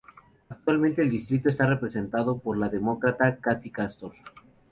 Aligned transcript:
Actualmente 0.49 1.03
el 1.03 1.11
distrito 1.11 1.49
está 1.49 1.67
representado 1.67 2.39
por 2.39 2.57
la 2.57 2.69
Demócrata 2.69 3.37
Kathy 3.37 3.69
Castor. 3.69 4.13